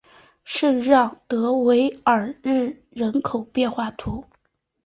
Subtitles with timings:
[0.43, 4.27] 圣让德韦尔日人口变化图示